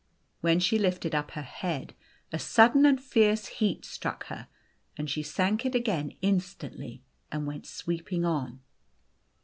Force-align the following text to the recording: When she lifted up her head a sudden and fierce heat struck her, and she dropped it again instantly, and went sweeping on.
When 0.39 0.59
she 0.59 0.79
lifted 0.79 1.13
up 1.13 1.29
her 1.37 1.43
head 1.43 1.93
a 2.33 2.39
sudden 2.39 2.87
and 2.87 2.99
fierce 2.99 3.45
heat 3.45 3.85
struck 3.85 4.25
her, 4.29 4.47
and 4.97 5.07
she 5.07 5.21
dropped 5.21 5.63
it 5.63 5.75
again 5.75 6.15
instantly, 6.23 7.03
and 7.31 7.45
went 7.45 7.67
sweeping 7.67 8.25
on. 8.25 8.61